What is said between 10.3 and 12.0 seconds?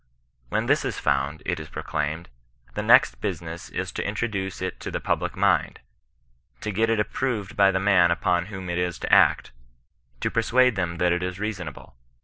persuade them that it is reasonable.